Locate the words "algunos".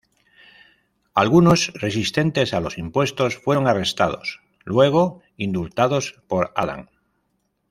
1.13-1.71